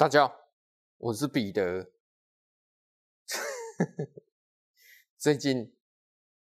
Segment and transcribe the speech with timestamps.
[0.00, 0.34] 大家好，
[0.96, 1.92] 我是彼得。
[5.18, 5.76] 最近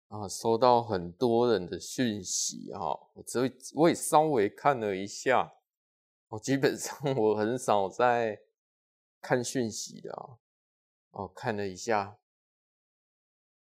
[0.07, 2.81] 啊，收到很多人的讯息啊，
[3.13, 3.41] 我这
[3.75, 5.53] 我也稍微看了一下。
[6.29, 8.41] 我基本上我很少在
[9.21, 10.39] 看讯息的啊。
[11.11, 12.17] 哦，看了一下，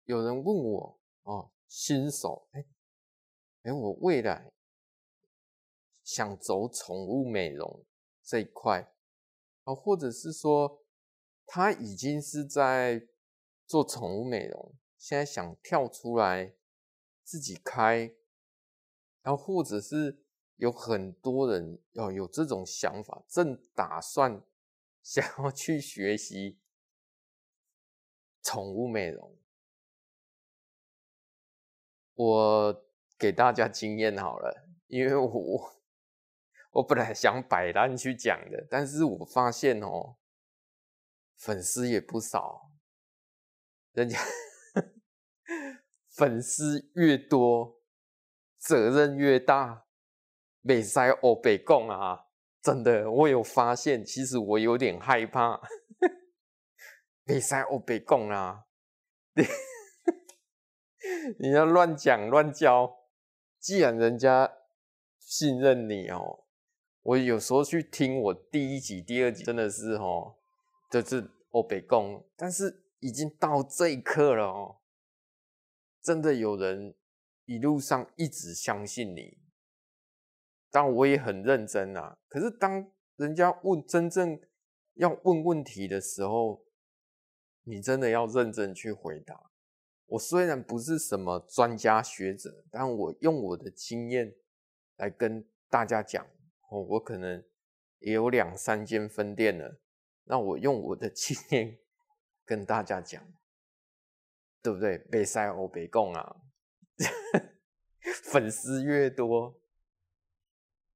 [0.04, 2.66] 有人问我哦，新手哎
[3.62, 4.52] 哎，我未来
[6.04, 7.86] 想走宠物美容
[8.22, 8.92] 这一块。
[9.68, 10.82] 啊，或者是说
[11.44, 13.06] 他已经是在
[13.66, 16.54] 做宠物美容，现在想跳出来
[17.22, 18.14] 自己开，
[19.20, 20.24] 然后或者是
[20.56, 24.42] 有很多人要有这种想法，正打算
[25.04, 26.58] 想要去学习
[28.40, 29.36] 宠物美容。
[32.14, 32.86] 我
[33.18, 35.77] 给大家经验好了，因为我。
[36.70, 40.16] 我本来想摆烂去讲的，但是我发现哦，
[41.36, 42.70] 粉丝也不少，
[43.92, 44.18] 人家
[46.14, 47.80] 粉丝越多，
[48.58, 49.86] 责任越大，
[50.62, 52.26] 袂使黑白讲啊！
[52.60, 55.60] 真的，我有发现，其实我有点害怕，
[57.24, 58.64] 袂使黑白讲啊！
[61.38, 63.06] 你要乱讲乱教，
[63.58, 64.52] 既然人家
[65.18, 66.44] 信任你哦。
[67.08, 70.34] 我有时候去听我第一集、第二集，真的是哦，
[70.90, 74.76] 就是欧北共，但是已经到这一刻了哦，
[76.02, 76.94] 真的有人
[77.46, 79.38] 一路上一直相信你，
[80.70, 82.18] 但我也很认真啊。
[82.28, 84.38] 可是当人家问真正
[84.96, 86.62] 要问问题的时候，
[87.62, 89.50] 你真的要认真去回答。
[90.08, 94.34] 我虽然不是什么专家学者，但我用我的经验
[94.96, 96.26] 来跟大家讲。
[96.68, 97.42] 哦，我可能
[97.98, 99.80] 也有两三间分店了，
[100.24, 101.78] 那我用我的 经验
[102.44, 103.22] 跟大家讲，
[104.62, 104.98] 对不对？
[104.98, 106.42] 别使黑白讲啊，
[108.24, 109.58] 粉丝越多，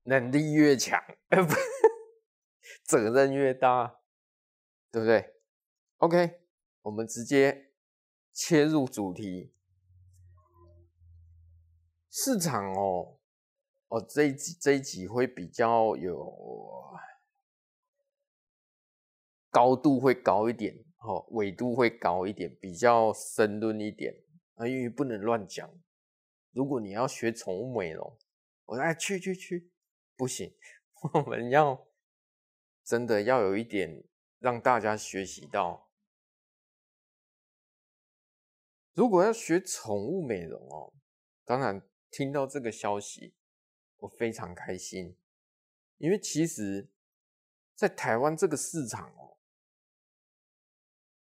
[0.03, 1.03] 能力越强，
[2.85, 4.01] 责任越大，
[4.91, 5.35] 对不对
[5.97, 6.43] ？OK，
[6.83, 7.73] 我们直接
[8.31, 9.55] 切入主题，
[12.11, 13.21] 市场哦。
[13.93, 16.35] 哦，这一集这一集会比较有
[19.51, 24.15] 高度，会高一点，哦，纬度会高一点，比较深论一点
[24.55, 25.71] 啊，因为不能乱讲。
[26.53, 28.19] 如果你要学宠物美容，
[28.65, 29.71] 我说哎去去去，
[30.17, 30.57] 不行，
[31.13, 31.87] 我们要
[32.83, 34.03] 真的要有一点
[34.39, 35.91] 让大家学习到。
[38.95, 40.95] 如果要学宠物美容哦，
[41.45, 43.35] 当然听到这个消息。
[44.03, 45.17] 我非常开心，
[45.99, 46.91] 因为其实，
[47.77, 49.39] 在台湾这个市场哦，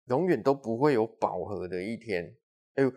[0.04, 2.36] 永远都不会有饱和的一天。
[2.74, 2.92] 哎呦，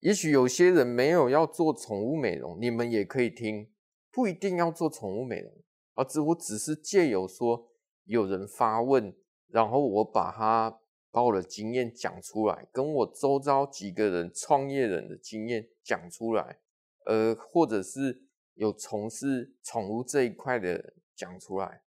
[0.00, 3.70] 也许有些人没有要做宠物美容，你们也可以听，
[4.10, 5.52] 不一定要做宠物美容，
[5.92, 7.70] 而只我只是借由说
[8.04, 9.14] 有人发问，
[9.48, 16.58] 然后我把他把我的经验讲出来，跟我周遭几个人创业人的经验讲出来，
[17.04, 18.26] 呃，或者是。
[18.58, 21.84] 有从事宠物这一块的讲出来，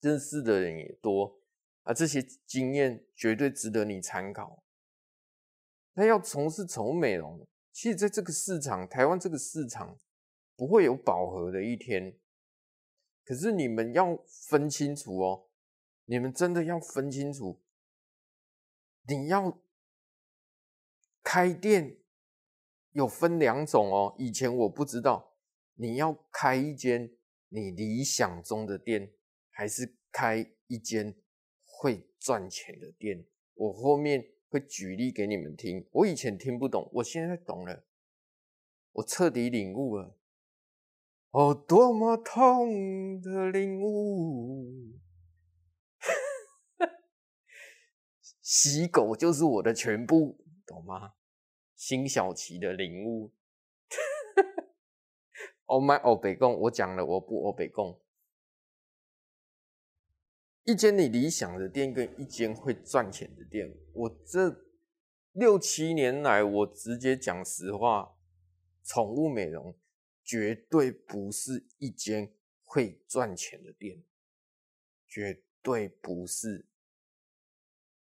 [0.00, 1.40] 认识的人也多，
[1.84, 4.62] 啊，这些经验绝对值得你参考。
[5.94, 9.98] 那要从事宠物美容，其实在这个市场，台湾这个市场
[10.54, 12.14] 不会有饱和的一天。
[13.24, 15.48] 可是你们要分清楚哦，
[16.04, 17.58] 你们真的要分清楚，
[19.04, 19.58] 你要
[21.22, 21.96] 开店
[22.92, 25.29] 有分两种哦，以前我不知道。
[25.80, 27.10] 你要开一间
[27.48, 29.14] 你理想中的店，
[29.48, 31.16] 还是开一间
[31.64, 33.24] 会赚钱的店？
[33.54, 35.88] 我后面会举例给你们听。
[35.90, 37.86] 我以前听不懂，我现在懂了，
[38.92, 40.18] 我彻底领悟了。
[41.30, 44.98] 哦，多么痛的领悟！
[48.42, 51.14] 洗狗就是我的全部，懂吗？
[51.74, 53.32] 辛晓琪的领悟。
[55.70, 58.02] Oh my 欧北共，我讲了，我不欧北共。
[60.64, 64.64] 一间你理想的店跟一间会赚钱的店，我这
[65.30, 68.16] 六七年来，我直接讲实话，
[68.82, 69.78] 宠物美容
[70.24, 72.34] 绝对不是一间
[72.64, 74.02] 会赚钱的店，
[75.06, 76.66] 绝对不是。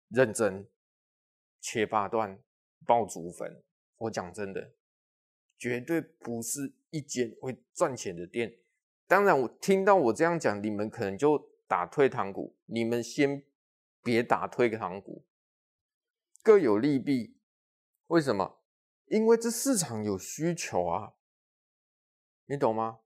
[0.09, 0.69] 认真
[1.61, 2.43] 切八段
[2.85, 3.62] 爆竹粉，
[3.99, 4.75] 我讲真的。
[5.56, 8.55] 绝对不是一间会赚钱的店。
[9.08, 13.43] 当然，我听到我这样讲，你们可能就打退堂鼓，你们先
[14.02, 15.26] 别打退堂鼓，
[16.44, 17.37] 各有利弊。
[18.06, 18.61] 为什么？
[19.06, 21.14] 因为这市场有需求啊，
[22.46, 23.00] 你懂吗？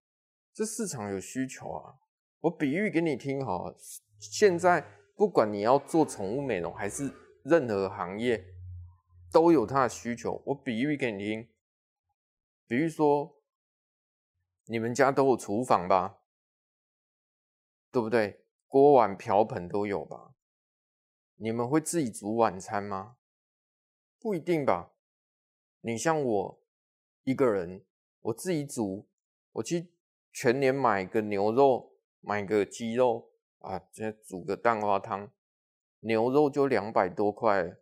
[0.53, 1.95] 这市场有需求啊。
[2.41, 3.75] 我比喻给你听哈，
[4.19, 4.85] 现在
[5.17, 7.11] 不管你要做宠物美容还是
[7.43, 8.45] 任何行业，
[9.33, 10.43] 都有它的需求。
[10.47, 11.49] 我比喻给你听，
[12.67, 13.38] 比如说
[14.71, 16.21] 你们家都有厨房吧？
[17.91, 18.45] 对不对？
[18.67, 20.35] 锅碗瓢盆都有吧？
[21.37, 23.17] 你们会自己煮晚餐吗？
[24.21, 24.93] 不一定吧。
[25.81, 26.63] 你像我
[27.25, 27.87] 一个人，
[28.21, 29.09] 我自己煮，
[29.53, 29.91] 我去
[30.31, 33.31] 全年买个牛肉，买个鸡肉
[33.61, 35.33] 啊，再煮个蛋花汤，
[36.01, 37.75] 牛肉就两百多块，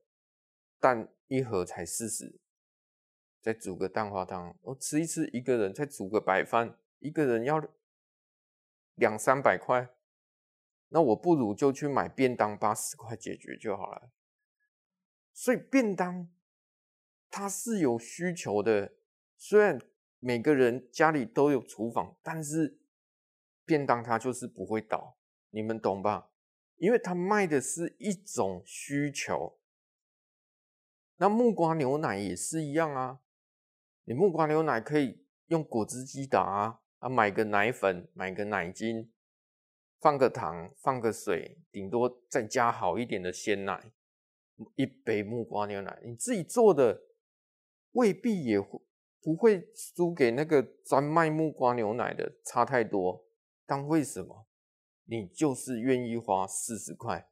[0.78, 2.38] 蛋一盒才四十，
[3.46, 7.64] 再煮个蛋花汤，我吃一次一个人，再煮个白饭，一个人要
[8.96, 9.88] 两三百块。
[10.88, 14.10] 那我不如就去买便当，八十块解决就好了。
[15.32, 16.28] 所以便当
[17.30, 18.94] 它是有需求的，
[19.36, 19.80] 虽然
[20.18, 22.80] 每个人家里都有厨房，但是
[23.64, 25.16] 便当它就是不会倒，
[25.50, 26.32] 你们懂吧？
[26.78, 29.60] 因为它卖的是一种需求。
[31.18, 33.20] 那木瓜牛奶也是一样啊，
[34.06, 39.12] 你木瓜牛奶可以用果汁机打啊，啊买个奶粉，买个奶精。
[39.98, 43.90] 放个糖，放个水，顶多再加好一点的鲜奶，
[44.76, 47.02] 一杯木瓜牛奶，你自己做的
[47.92, 48.78] 未必也会
[49.20, 53.26] 不会输给那个专卖木瓜牛奶的差太多。
[53.64, 54.46] 但为什么
[55.06, 57.28] 你就是愿意花四十块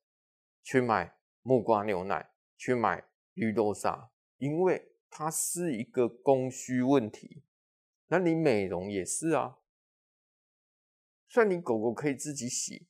[0.62, 3.04] 去买木瓜牛奶，去买
[3.34, 4.10] 绿豆沙？
[4.38, 7.44] 因为它是一个供需问题。
[8.08, 9.58] 那你美容也是啊。
[11.28, 12.88] 虽然你狗狗可以自己洗，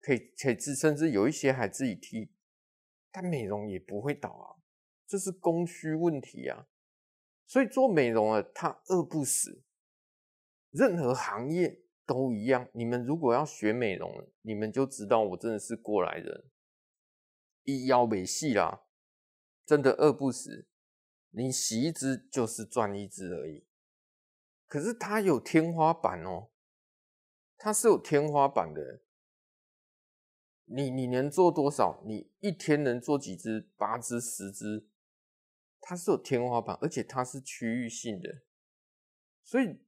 [0.00, 2.32] 可以可以自，甚至有一些还自己剃，
[3.12, 4.64] 但美容也不会倒啊，
[5.06, 6.66] 这是供需问题啊。
[7.46, 9.62] 所以做美容啊，它饿不死。
[10.70, 12.70] 任何行业都一样。
[12.72, 16.50] 你们如果要学美容，你们就知道我真的是过来人，
[17.64, 18.84] 一腰没戏啦，
[19.66, 20.66] 真的饿不死。
[21.30, 23.66] 你洗一只就是赚一只而已。
[24.66, 26.48] 可是它有天花板哦。
[27.62, 29.02] 它是有天花板的，
[30.64, 32.02] 你你能做多少？
[32.06, 33.68] 你一天能做几只？
[33.76, 34.88] 八只、十只？
[35.78, 38.42] 它是有天花板，而且它是区域性的，
[39.44, 39.80] 所以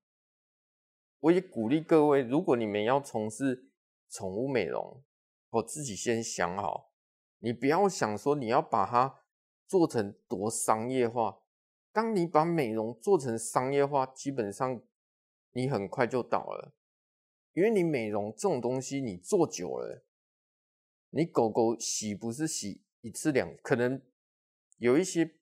[1.20, 3.70] 我也鼓励各位，如果你们要从事
[4.10, 5.02] 宠物美容，
[5.48, 6.92] 我自己先想好，
[7.38, 9.21] 你不要想说你要把它
[9.72, 11.38] 做成多商业化。
[11.92, 14.82] 当你把美容做成商业化，基本上
[15.52, 16.74] 你很快就倒了。
[17.54, 20.04] 因为你美容这种东西，你做久了，
[21.08, 24.02] 你狗狗洗不是洗一次两，可能
[24.76, 25.36] 有一些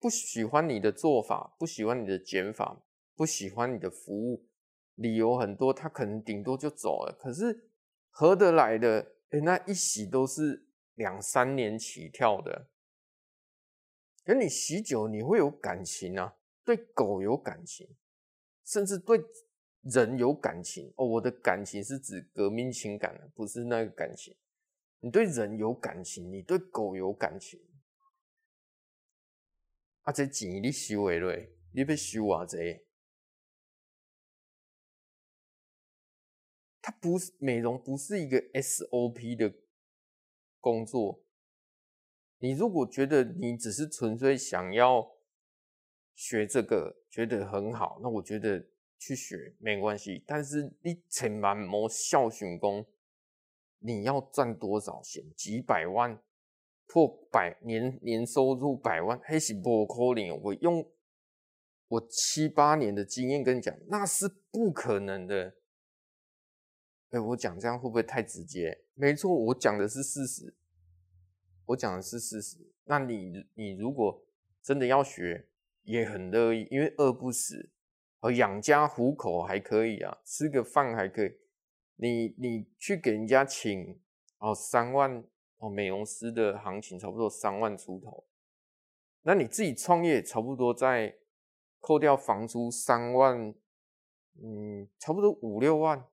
[0.00, 2.82] 不喜欢你的做法，不喜欢你的剪法，
[3.14, 4.48] 不喜欢你的服务，
[4.96, 7.16] 理由很多，它可能顶多就走了。
[7.16, 7.70] 可是
[8.10, 12.70] 合得来的，诶，那一洗都是两三年起跳的。
[14.26, 17.88] 可你洗久，你会有感情啊，对狗有感情，
[18.66, 19.18] 甚至对。
[19.88, 24.36] 人有感情哦，我的感情是指革命情感，不是那个感情。
[24.98, 27.64] 你对人有感情，你对狗有感情。
[30.00, 32.84] 啊，这钱你收回来，你要收啊这？
[36.82, 39.54] 它不是美容，不是一个 SOP 的
[40.60, 41.24] 工作。
[42.38, 45.12] 你如果觉得你只是纯粹想要
[46.14, 48.66] 学这个，觉得很好，那我觉得。
[48.98, 52.86] 去学没关系，但是你千万莫小想讲，
[53.78, 55.22] 你要赚多少钱？
[55.36, 56.18] 几百万
[56.86, 60.40] 破百年年收入百万，还是不可能。
[60.42, 60.90] 我用
[61.88, 65.54] 我七八年的经验跟你讲，那是不可能的。
[67.10, 68.80] 哎，我讲这样会不会太直接？
[68.94, 70.54] 没错，我讲的是事实，
[71.66, 72.56] 我讲的是事实。
[72.84, 74.24] 那你你如果
[74.62, 75.46] 真的要学，
[75.82, 77.70] 也很乐意，因为饿不死。
[78.20, 81.38] 而养家糊口还可以啊，吃个饭还可以。
[81.96, 84.00] 你你去给人家请
[84.38, 85.22] 哦三万
[85.58, 88.26] 哦，美容师的行情差不多三万出头。
[89.22, 91.16] 那你自己创业差不多在
[91.78, 93.54] 扣掉房租三万，
[94.42, 96.06] 嗯，差不多五六万，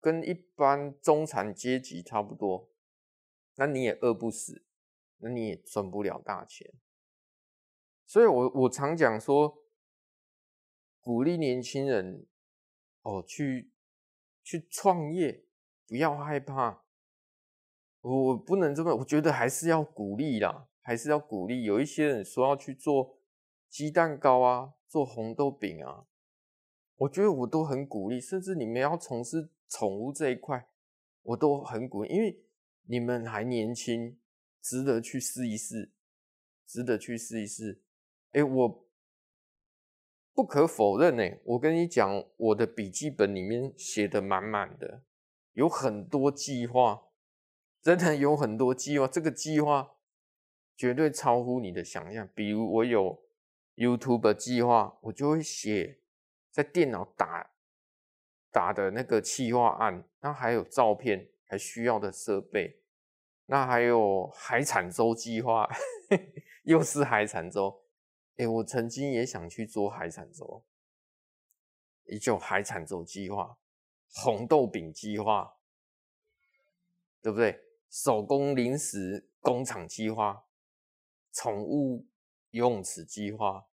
[0.00, 2.68] 跟一般中产阶级差不多。
[3.54, 4.63] 那你也饿不死，
[5.24, 6.72] 那你也赚不了大钱。
[8.06, 9.60] 所以我我常讲说。
[11.06, 12.26] 鼓励年轻人
[13.02, 13.70] 哦，去
[14.42, 15.44] 去创业，
[15.86, 16.82] 不要害怕，
[18.00, 21.64] 我不能这么，我觉得还是要鼓励啦，还是要鼓励。
[21.64, 23.18] 有一些人说要去做
[23.68, 26.06] 鸡蛋糕啊，做红豆饼啊，
[26.96, 28.18] 我觉得我都很鼓励。
[28.18, 30.70] 甚至你们要从事宠物这一块，
[31.20, 32.42] 我都很鼓励，因为
[32.84, 34.18] 你们还年轻，
[34.64, 35.92] 值得去试一试，
[36.66, 37.82] 值得去试一试。
[38.32, 38.88] 哎，我
[40.32, 45.02] 不可否认呢，我跟你讲，我的笔记本里面写的满满的，
[45.52, 47.08] 有很多计划。
[47.82, 49.96] 真的有很多计划，这个计划
[50.74, 52.26] 绝对超乎你的想象。
[52.34, 53.22] 比如我有
[53.76, 56.00] YouTube 计划，我就会写
[56.50, 57.50] 在电脑打
[58.50, 62.80] 打的那个企划案，那还有照片，还需要的设备，
[63.46, 65.68] 那还有海产周计划，
[66.64, 67.82] 又是海产周。
[68.36, 70.64] 哎，我曾经也想去做海产粥，
[72.04, 73.58] 也就海产周计划、
[74.12, 75.56] 红豆饼计划，
[77.22, 77.60] 对不对？
[77.90, 80.46] 手工零食工厂计划、
[81.32, 82.08] 宠物
[82.50, 83.68] 游泳池计划，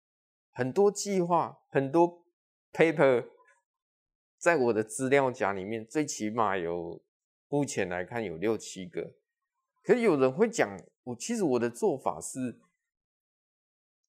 [0.52, 2.24] 很多计划，很多
[2.72, 3.28] paper，
[4.38, 7.02] 在我的资料夹里面，最起码有，
[7.48, 9.16] 目前来看有六七个。
[9.86, 12.58] 可是有人会讲，我其实我的做法是，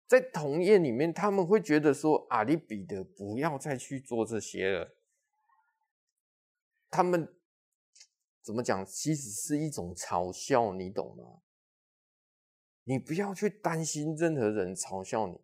[0.08, 4.96] 在同业里面，他们会觉得说，阿里比的不要再去做这些了，
[6.90, 7.32] 他们。
[8.42, 8.86] 怎么讲？
[8.86, 11.42] 其实是一种嘲笑，你懂吗？
[12.86, 15.42] 你不要去担心任何人嘲笑你，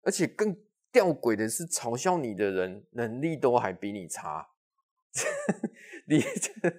[0.00, 0.56] 而且更
[0.90, 4.48] 吊诡的是，嘲笑你的人能力都还比你差，
[6.06, 6.70] 你这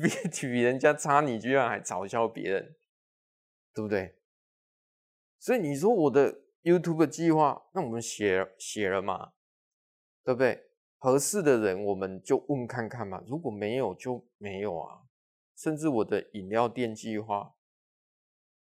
[0.00, 2.76] 比比人家差，你居然还嘲笑别人，
[3.74, 4.16] 对不对？
[5.38, 9.32] 所以你说我的 YouTube 计划，那我们写写了嘛，
[10.24, 10.66] 对不对？
[10.98, 15.02] 合适的人我们就问看看嘛，如果没有就没有啊。
[15.56, 17.54] 甚至我的饮料店计划，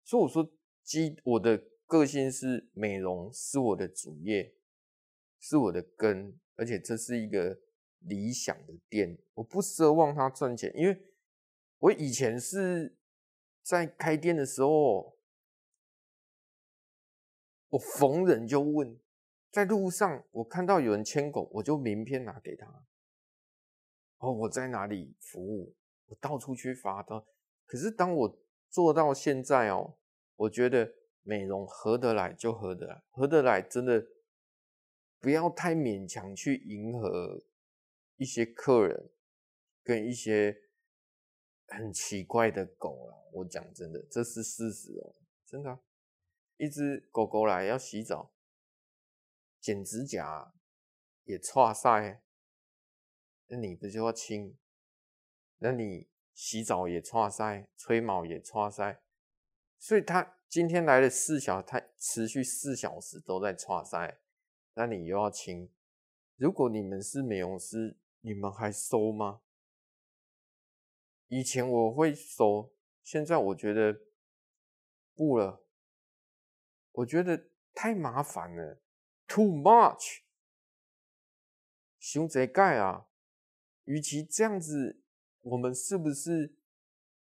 [0.02, 0.50] 所以我说，
[0.82, 4.52] 基我的个性是美容是我的主业，
[5.38, 7.56] 是我的根，而且这是一个
[8.00, 11.02] 理想的店，我不奢望它赚钱，因为
[11.78, 12.96] 我以前是
[13.62, 15.16] 在开店的时候，
[17.68, 18.98] 我逢人就问，
[19.50, 22.84] 在路上我看到有人牵狗，我就名片拿给他，
[24.18, 25.74] 哦，我在哪里服务。
[26.10, 27.26] 我到处去发的，
[27.66, 28.38] 可是当我
[28.70, 29.98] 做到现在哦，
[30.36, 30.90] 我觉得
[31.22, 34.06] 美容合得来就合得来，合得来真的
[35.20, 37.42] 不要太勉强去迎合
[38.18, 39.10] 一些客人
[39.82, 40.60] 跟一些
[41.68, 43.16] 很奇怪的狗啊。
[43.32, 45.14] 我讲真的，这是事实哦，
[45.46, 45.80] 真的啊，
[46.56, 48.32] 一只狗狗来要洗澡，
[49.60, 50.54] 剪指甲
[51.24, 52.22] 也剉赛，
[53.46, 54.58] 那你不就要亲？
[55.58, 59.02] 那你洗澡也剉赛，吹毛也剉赛，
[59.78, 64.20] 所以他今天来了四小时，他持续四小时都在剉赛，
[64.74, 65.70] 那你又要清。
[66.36, 69.40] 如果你们是美容师，你们还收吗？
[71.28, 72.72] 以前我会收，
[73.02, 74.00] 现在我觉得
[75.14, 75.62] 不了，
[76.92, 78.80] 我觉得太麻烦了
[79.26, 80.22] ，too much，
[81.98, 83.08] 熊贼盖啊，
[83.84, 85.02] 与其这样子。
[85.40, 86.58] 我们是不是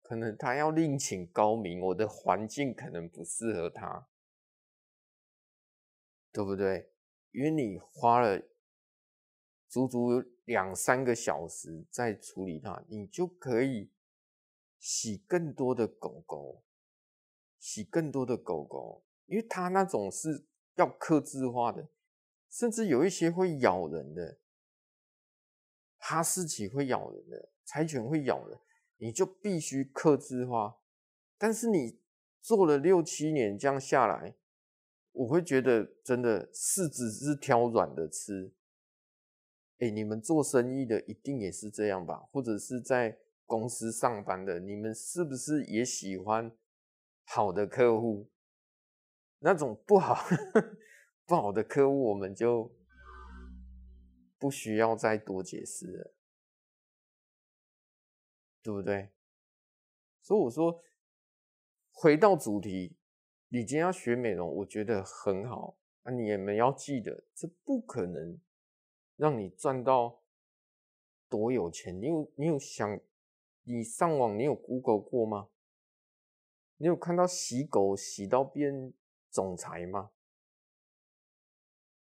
[0.01, 1.79] 可能他要另请高明？
[1.79, 4.07] 我的环境可能不适合他，
[6.31, 6.91] 对不对？
[7.31, 8.43] 因为你花了
[9.67, 13.91] 足足两三个小时再处理它，你就可以
[14.79, 16.63] 洗更多的狗狗，
[17.59, 20.45] 洗更多的狗狗，因为它那种是
[20.75, 21.87] 要克制化的，
[22.49, 24.39] 甚至有一些会咬人的，
[25.97, 27.49] 哈士奇会咬人的。
[27.65, 28.59] 柴犬会咬人，
[28.97, 30.79] 你就必须克制化。
[31.37, 31.97] 但是你
[32.41, 34.35] 做了六七年这样下来，
[35.13, 38.51] 我会觉得真的柿子是挑软的吃。
[39.83, 42.15] 哎，你们做生意的一定也是这样吧？
[42.31, 46.49] 或者是在公司上班的，你们是不是也喜欢
[47.25, 48.29] 好的客户？
[49.39, 50.15] 那种不好
[51.27, 52.73] 不好的客户，我们就
[54.39, 56.13] 不需要再多解释了。
[58.61, 59.09] 对不对？
[60.21, 60.81] 所以我说，
[61.91, 62.95] 回到主题，
[63.49, 65.77] 你今天要学美容，我觉得很好。
[66.03, 68.39] 那你们要记得，这不可能
[69.15, 70.21] 让你赚到
[71.29, 71.99] 多有钱。
[71.99, 72.99] 你有你有想，
[73.63, 75.49] 你上网你有 Google 过吗？
[76.77, 78.93] 你有看到洗狗洗到变
[79.29, 80.11] 总裁吗？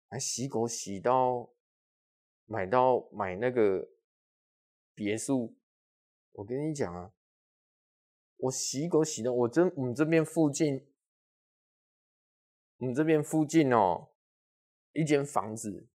[0.09, 1.51] 还洗狗洗到
[2.45, 3.89] 买到买那个
[4.95, 5.57] 别墅？
[6.33, 7.13] 我跟你讲啊，
[8.37, 10.87] 我洗狗洗的，我真我们这边附近，
[12.77, 14.11] 我们这边附近哦，
[14.93, 15.89] 一间房子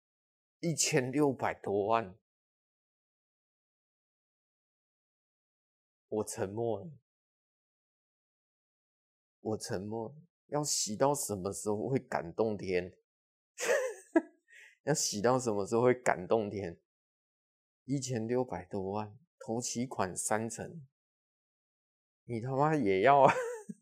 [0.60, 2.18] 一千六百多万，
[6.10, 6.92] 我沉默了，
[9.40, 10.14] 我沉默，
[10.48, 12.94] 要洗到什么时候会感动天？
[14.84, 16.78] 要洗到什么时候会感动天？
[17.86, 20.86] 一千六百多万，头期款三成，
[22.26, 23.26] 你他妈也要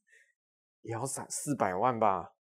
[0.81, 2.36] 也要三四百万吧？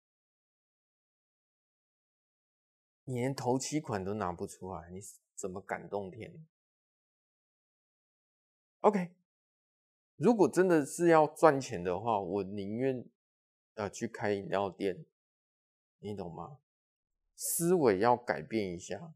[3.09, 5.01] 你连头期款都拿不出来，你
[5.35, 6.45] 怎么感动天
[8.81, 9.13] ？OK，
[10.17, 13.09] 如果真的是要赚钱的话，我宁愿
[13.75, 15.07] 呃去开饮料店，
[16.01, 16.59] 你懂吗？
[17.37, 19.15] 思维要改变一下，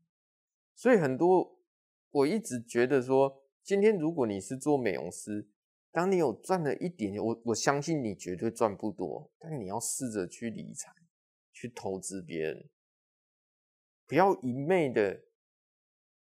[0.75, 1.59] 所以很多
[2.11, 5.49] 我一直觉得说，今天如果你是做美容师，
[5.91, 10.93] 当你有赚了一点点，我我相信你绝对赚不多，但你要试着去理财，
[11.53, 12.69] 去投资别人，
[14.11, 15.23] 不要一昧的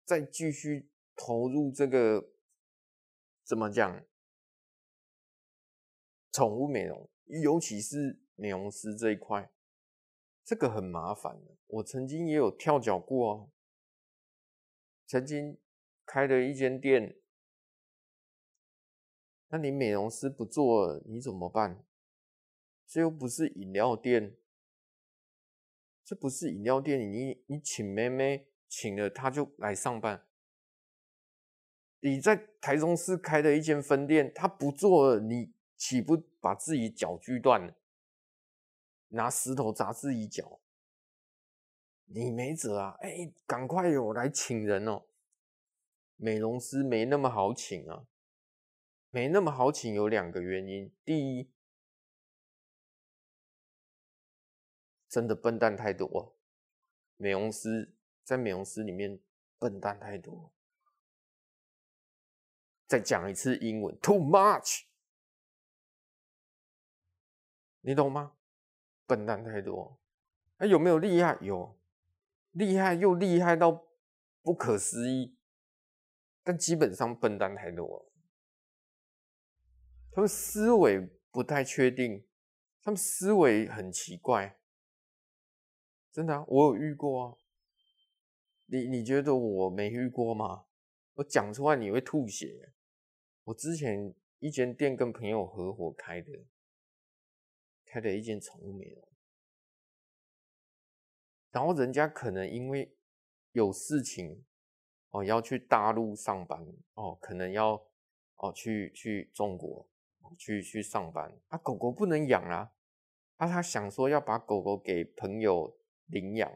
[0.04, 2.32] 再继续投入这个
[3.42, 4.06] 怎么讲，
[6.30, 9.52] 宠物美容，尤其是美容师这一块。
[10.44, 13.50] 这个很麻烦的，我曾经也有跳脚过哦。
[15.08, 15.58] 曾经
[16.06, 17.20] 开了一间店，
[19.48, 21.84] 那你美容师不做，你怎么办？
[22.86, 24.36] 这又不是饮料店，
[26.04, 30.26] 这不是饮料店，你你请妹妹请了，她就来上班。
[32.00, 37.76] 你在台中市开的一间分店，她不做了，你岂不把自己脚锯断了？
[39.08, 40.60] 拿石头砸自己脚，
[42.06, 42.96] 你没辙啊！
[43.00, 45.04] 哎、赶快有来请人哦。
[46.16, 48.06] 美容师没那么好请啊，
[49.10, 51.50] 没那么好请有两个原因：第一，
[55.12, 56.34] 真的笨蛋太多，
[57.18, 57.94] 美容师
[58.24, 59.20] 在美容师里面
[59.58, 60.50] 笨蛋太多。
[62.86, 64.84] 再讲一次英文，too much，
[67.82, 68.32] 你懂吗？
[69.06, 70.00] 笨蛋太多，
[70.56, 71.36] 那有没有厉害？
[71.42, 71.78] 有，
[72.52, 73.86] 厉害又厉害到
[74.40, 75.36] 不可思议，
[76.42, 78.10] 但基本上笨蛋太多。
[80.10, 82.26] 他们思维不太确定，
[82.80, 84.58] 他们思维很奇怪，
[86.12, 87.36] 真的啊，我有遇过啊。
[88.66, 90.66] 你你觉得我没遇过吗？
[91.14, 92.72] 我讲出来你会吐血。
[93.44, 96.44] 我之前一间店跟朋友合伙开的。
[97.84, 99.06] 开了一间宠物美容，
[101.50, 102.96] 然后人家可能因为
[103.50, 104.46] 有事情
[105.10, 107.74] 哦，要去大陆上班哦，可能要
[108.36, 109.86] 哦去去中国
[110.38, 112.72] 去去上班啊，狗狗不能养啊，
[113.36, 115.78] 啊他想说要把狗狗给朋友
[116.12, 116.52] 领养，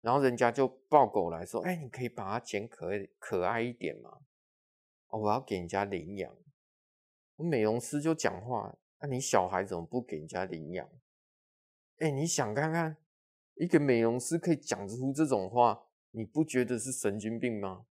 [0.00, 4.20] 然后人家就抱狗来说，哎，你可以把它剪可爱可爱一点吗？
[5.08, 6.36] 哦，我要给人家领养，
[7.36, 8.78] 我美容师就讲话。
[9.00, 10.88] 那、你小孩怎么不给人家领养？
[11.98, 12.98] 哎、你想看看，
[13.54, 17.86] 一个美容师可以讲出这种话，你不觉得是神经病吗？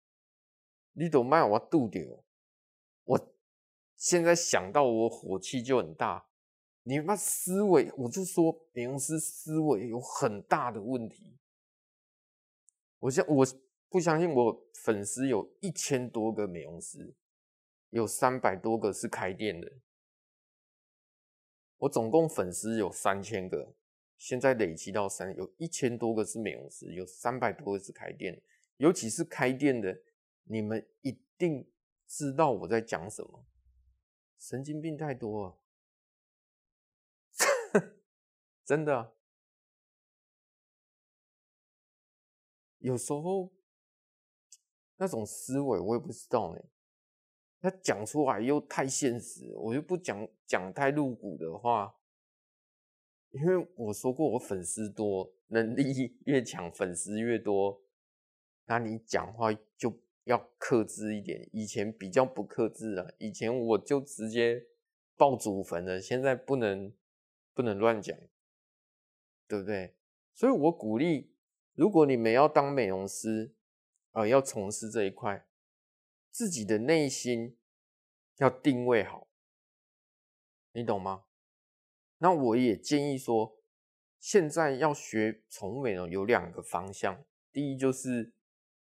[0.94, 2.04] 你都卖我肚掉，
[3.06, 3.34] 我
[3.96, 6.27] 现在想到我火气就很大。
[6.88, 11.38] 你妈思维，我就说美容师思维有很大的问题。
[13.00, 13.46] 我相我
[13.90, 17.14] 不相信，我粉丝有一千多个美容师，
[17.90, 19.70] 有三百多个是开店的。
[21.80, 23.76] 我总共粉丝有三千个，
[24.18, 28.42] 现在累积到三，有一千多个是美容师，有三百多个是开店，
[28.78, 30.00] 尤其是开店的，
[30.46, 31.70] 你们一定
[32.08, 33.46] 知道我在讲什么。
[34.40, 35.60] 神经病太多了，
[38.68, 39.14] 真的，
[42.80, 43.50] 有时候
[44.98, 46.62] 那种思维我也不知道呢。
[47.62, 51.96] 他讲出来又太现实，我就不讲讲太露骨的话，
[53.30, 57.82] 因为我说过我粉丝多，能力 越强，粉丝越多，
[58.66, 61.50] 那你讲话就要克制一点。
[61.54, 64.68] 以前比较不克制啊，以前我就直接
[65.16, 66.94] 爆祖坟了，现在不能
[67.54, 68.16] 不能乱讲，
[69.48, 69.96] 对不对？
[70.34, 71.32] 所以我鼓励，
[71.74, 73.56] 如果你们要当美容师，
[74.12, 75.46] 啊、呃，要从事这一块。
[76.30, 77.58] 自己的内心
[78.36, 79.28] 要定位好，
[80.72, 81.24] 你懂吗？
[82.20, 83.58] 那我也建议说，
[84.20, 88.34] 现在要学宠物美容有两个方向，第一就是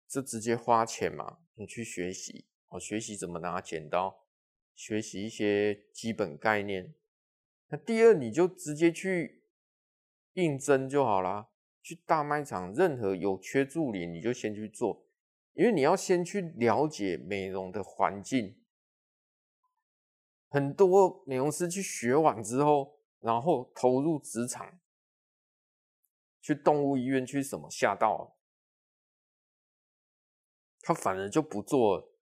[0.07, 4.23] 就直接花钱嘛，你去学习，哦，学习怎么拿剪刀，
[4.73, 6.93] 学习一些基本概念。
[7.67, 9.42] 那第二，你就直接去
[10.33, 11.49] 应征就好啦。
[11.81, 15.05] 去大卖场，任何有缺助理，你就先去做，
[15.53, 18.57] 因为你要先去了解美容的环境。
[20.47, 24.79] 很多美容师去学完之后，然后投入职场，
[26.39, 28.37] 去动物医院去什么吓到，
[30.79, 32.13] 他反而就不做，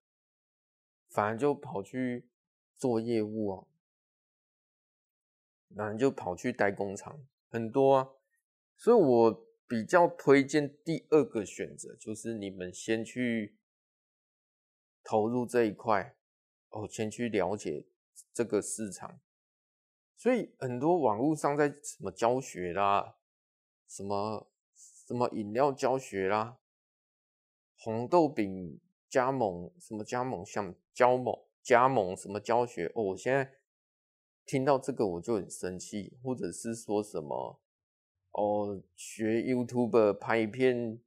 [1.08, 2.28] 反而就跑去
[2.76, 3.66] 做业务啊，
[5.68, 8.08] 然后就跑去代工厂，很多啊，
[8.76, 9.48] 所以我。
[9.68, 13.56] 比较推荐第二个选择，就是你们先去
[15.02, 16.14] 投入这一块，
[16.68, 17.86] 哦，先去了解
[18.34, 19.18] 这个市场。
[20.14, 23.16] 所以很多网络上在什么教学啦，
[23.88, 26.58] 什么什么饮料教学啦，
[27.78, 33.50] 红豆饼加盟什么加盟像加盟加盟什么教学，哦，我现在
[34.44, 37.60] 听到这个我就很生气，或者是说什么。
[38.32, 40.98] 哦，学 YouTube 拍片，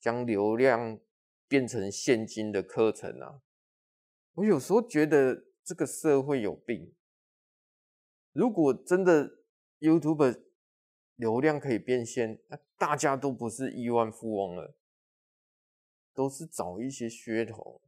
[0.00, 0.98] 将流量
[1.46, 3.42] 变成现金的课程啊！
[4.34, 6.92] 我有时候觉得这个社会有病。
[8.32, 9.38] 如果真的
[9.78, 10.42] YouTube
[11.14, 14.76] 流量可以变现，那大家都不是亿万富翁了，
[16.12, 17.80] 都是找一些噱头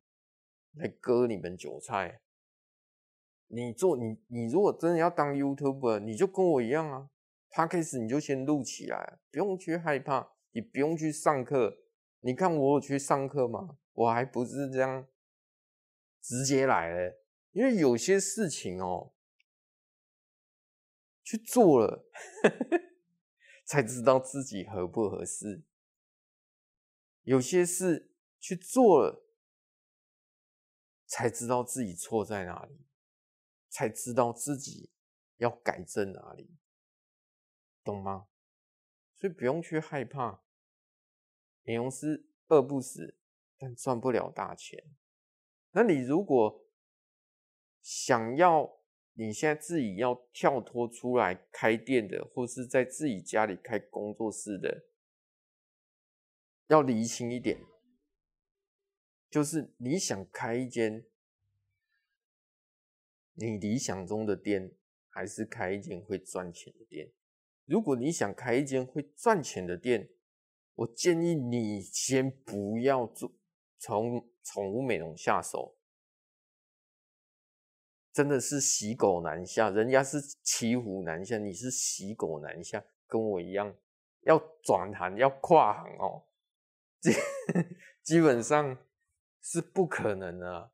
[0.74, 2.22] 来割你们韭菜。
[3.52, 7.10] 你做你你如果真的要当 YouTuber，你就跟我一样啊！
[7.48, 11.78] 他开始你就先录起来，不用去害怕，你不用去上课。
[12.20, 13.76] 你看我有去上课吗？
[13.92, 15.08] 我还不是这样
[16.22, 17.16] 直接来的，
[17.50, 19.12] 因为有些事情哦，
[21.24, 22.08] 去做了
[23.66, 25.64] 才知道自己合不合适。
[27.24, 29.24] 有些事去做了
[31.06, 32.78] 才知道自己错在哪里，
[33.70, 34.90] 才知道自己
[35.38, 36.59] 要改正哪里。
[37.83, 38.28] 懂吗？
[39.16, 40.42] 所以不用去害怕，
[41.62, 43.16] 美容师饿不死，
[43.56, 44.85] 但赚不了大钱。
[45.72, 46.66] 那你如果
[47.80, 48.80] 想要
[49.12, 54.87] 你现在自己要跳脱出来开店的，或是在自己家里开工作室的，
[56.68, 57.61] 要厘清一点，
[59.28, 61.06] 就是你想开一间
[63.34, 64.72] 你理想中的店，
[65.08, 67.12] 还是开一间会赚钱的店？
[67.64, 70.10] 如果你想开一间会赚钱的店，
[70.74, 73.32] 我建议你先不要做
[73.78, 75.76] 从宠物美容下手，
[78.12, 83.74] 真的是骑狗难下，人家是骑虎难下，你是骑狗难下，跟我一样，
[84.22, 86.24] 要转行要跨行哦，
[87.00, 87.12] 基
[88.02, 88.76] 基本上
[89.40, 90.72] 是不可能的，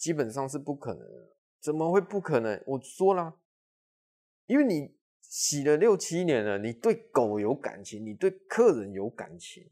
[0.00, 2.60] 基本上是不可能的，怎么会不可能？
[2.66, 3.38] 我说了，
[4.46, 4.98] 因为你。
[5.22, 9.70] 洗了六七年了，你对狗有感情，你对客人有感情，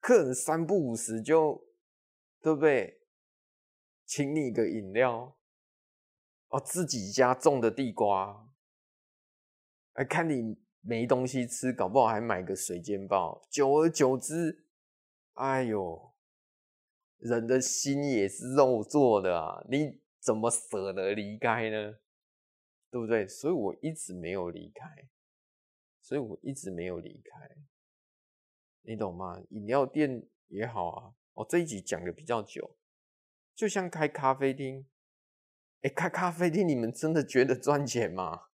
[0.00, 1.62] 客人三不五时就，
[2.40, 3.02] 对不对？
[4.06, 5.36] 请你一个饮料，
[6.48, 8.48] 哦，自己家种的地瓜，
[9.92, 14.64] 哎，看你没东西吃，搞不好还买个水煎包，久而久之，
[15.34, 16.13] 哎呦，
[17.24, 21.96] 人的心也是肉做的啊，你怎么舍得离开呢？
[22.90, 23.26] 对不对？
[23.26, 25.08] 所以我一直没有离开，
[26.00, 27.56] 所以我一直没有离开，
[28.82, 29.42] 你懂吗？
[29.50, 32.76] 饮料店也好啊，我这一集讲的比较久，
[33.54, 34.86] 就像开咖啡厅，
[35.80, 38.48] 哎，开咖啡厅，你们真的觉得赚钱吗？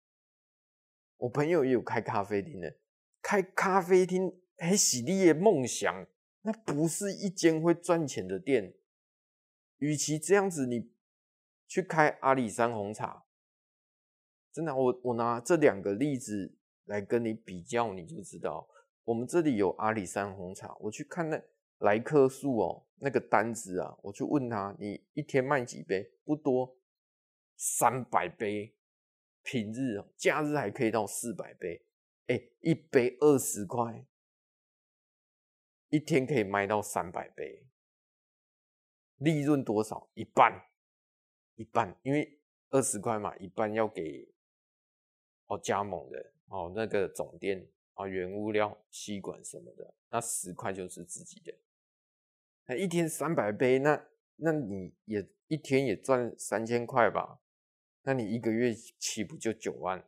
[1.19, 2.77] 我朋友也有开咖啡厅的，
[3.23, 6.07] 开咖啡厅，哎，是你的梦想，
[6.47, 8.73] 那不是一间会赚钱的店。
[9.79, 10.93] 与其这样子，你
[11.67, 13.25] 去开阿里山红茶。
[14.53, 16.55] 真的，我我拿这两个例子
[16.85, 18.69] 来跟你比较，你就知道，
[19.03, 20.77] 我们这里有阿里山红茶。
[20.79, 21.43] 我去看那
[21.79, 26.13] 来客数哦，那个单子啊，我去问他，你一天卖几杯？
[26.25, 26.79] 不多，
[27.57, 28.73] 三百杯。
[29.43, 31.85] 平日，假日还可以到四百杯。
[32.29, 34.07] 哎，一杯二十块，
[35.97, 37.65] 一天可以卖到三百杯，
[39.17, 40.11] 利润多少？
[40.13, 40.53] 一半，
[41.55, 44.29] 一半，因为二十块嘛，一半要给。
[45.47, 51.55] 哦，加盟的哦，那个总店啊，原物料、吸管什么的，那十块就是自己的。
[52.67, 57.41] 那一天三百杯，那那你也一天也赚三千块吧？
[58.03, 60.07] 那你一个月岂不就九万？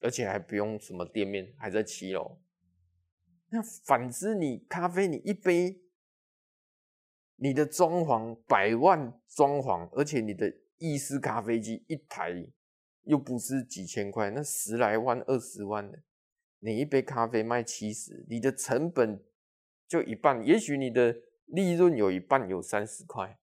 [0.00, 2.40] 而且还不用什么店面，还在七楼。
[3.50, 5.80] 那反之，你咖啡你一杯，
[7.36, 12.46] 你的装潢百万装潢，而且你的意式咖啡机一台
[13.02, 16.00] 又不是几千块，那十来万、二十万的，
[16.60, 19.20] 你一杯咖啡卖七十，你的成本
[19.88, 23.40] 就一半，也许你的利润有一半有三十块。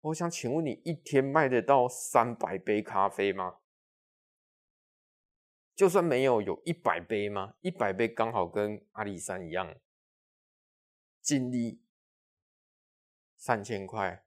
[0.00, 3.59] 我想请问你一天卖得到三百杯咖啡吗？
[5.80, 7.54] 就算没有，有一百杯吗？
[7.62, 9.80] 一百杯刚好跟阿里山一样，
[11.22, 11.80] 净利
[13.38, 14.26] 三千块，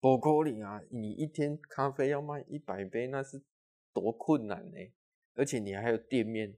[0.00, 0.80] 不可能啊！
[0.88, 3.42] 你一天咖啡要卖一百杯，那是
[3.92, 4.78] 多困难呢！
[5.34, 6.56] 而且你还有店面，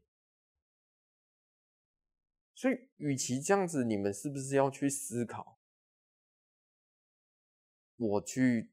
[2.55, 5.59] 所以与其这样子，你们是不是要去思考？
[7.97, 8.71] 我去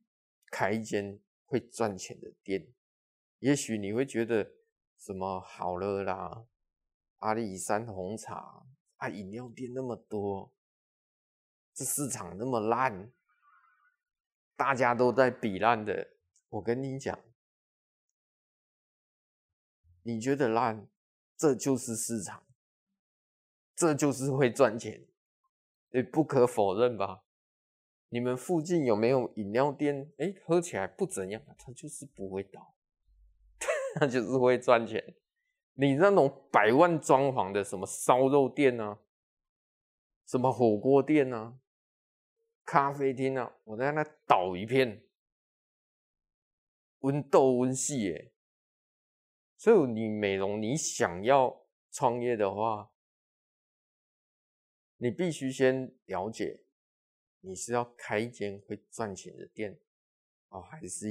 [0.51, 2.67] 开一间会赚钱的店，
[3.39, 4.53] 也许你会觉得
[5.05, 6.45] 什么好了啦，
[7.17, 8.63] 阿里山红茶
[8.95, 10.53] 啊，饮料店那么多，
[11.73, 13.11] 这市场那么烂，
[14.55, 16.11] 大家都在比烂的。
[16.47, 17.19] 我跟你讲，
[20.03, 20.87] 你觉得烂，
[21.35, 22.47] 这就是市场，
[23.75, 25.05] 这就是会赚钱，
[25.89, 27.25] 也不可否认吧？
[28.07, 30.13] 你们附近有没有饮料店？
[30.17, 32.72] 哎，喝起来不怎样，它就是不会倒，
[33.95, 35.15] 那就是会赚钱。
[35.73, 38.99] 你那种百万装潢的什么烧肉店啊，
[40.25, 41.59] 什么火锅店啊，
[42.63, 45.03] 咖啡厅啊，我在那倒一片，
[46.99, 48.33] 温豆温细耶。
[49.57, 52.91] 所以你美容，你想要创业的话，
[54.97, 56.61] 你必须先了解。
[57.45, 59.77] 你是要开一间会赚钱的店，
[60.47, 61.07] 哦，还是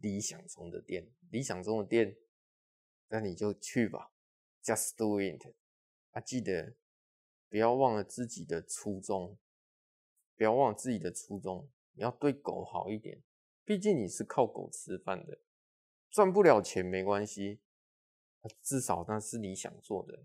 [0.00, 1.08] 理想中的店？
[1.30, 2.16] 理想中的店，
[3.08, 4.12] 那你就去吧
[4.62, 5.54] ，just do it。
[6.10, 6.74] 啊，记得
[7.48, 9.38] 不要忘了自己的初衷，
[10.34, 13.22] 不要忘了自己的初衷，你要对狗好一点，
[13.64, 15.40] 毕竟你是靠狗吃饭的，
[16.10, 17.60] 赚不了钱没关系，
[18.62, 20.24] 至少那是你想做的，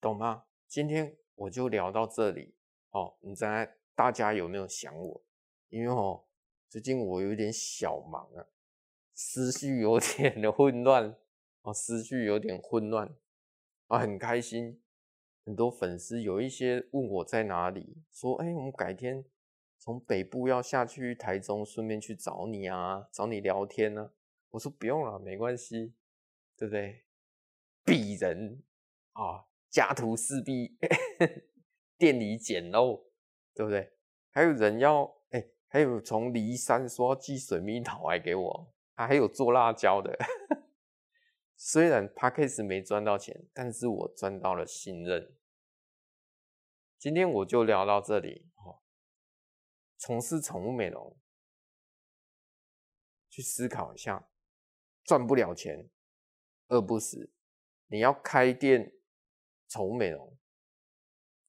[0.00, 0.46] 懂吗？
[0.66, 2.54] 今天我就聊到这里。
[2.90, 5.24] 哦，你在大家有没有想我？
[5.68, 6.24] 因为哦，
[6.68, 8.46] 最近我有点小忙啊，
[9.16, 11.16] 思绪有点的混乱
[11.62, 13.16] 哦，思绪有点混乱
[13.86, 14.82] 啊，很开心，
[15.42, 19.24] 很多粉丝有一些问我在哪里，说哎，我们改天
[19.78, 24.12] 从北部要下去台中，顺便去找你啊，找你聊天呢、啊。
[24.50, 25.94] 我说不用了，没关系，
[26.56, 27.04] 对不对？
[27.84, 28.62] 鄙人
[29.12, 30.76] 啊，家徒四壁。
[31.98, 33.06] 店里捡漏，
[33.54, 33.94] 对不对？
[34.30, 40.16] 还有人要哎、还有从梨山说要寄水蜜桃来给我，还有做辣椒的。
[41.54, 45.36] 虽然 Podcast 没赚到钱，但是我赚到了信任。
[46.98, 48.80] 今天我就聊到这里哦。
[49.98, 51.16] 从事宠物美容，
[53.28, 54.28] 去思考一下，
[55.04, 55.88] 赚不了钱，
[56.68, 57.32] 饿不死。
[57.86, 58.92] 你要开店
[59.68, 60.36] 宠物美容。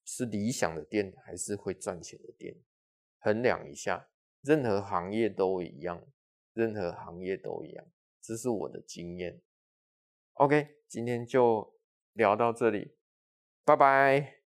[0.09, 2.55] 是理想的店还是会赚钱的店？
[3.19, 4.09] 衡量一下，
[4.41, 6.07] 任何行业都一样，
[6.57, 7.85] 任何行业都一样，
[8.19, 9.39] 这是我的经验。
[10.33, 11.79] OK，今天就
[12.13, 12.95] 聊到这里，
[13.63, 14.36] 拜拜。